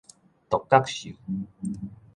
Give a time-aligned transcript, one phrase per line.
[0.49, 1.15] 獨角獸